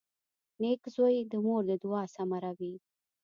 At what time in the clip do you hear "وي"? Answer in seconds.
2.59-2.73